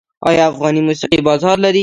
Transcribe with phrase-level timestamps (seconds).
[0.27, 1.79] آیا افغاني موسیقي بازار لري؟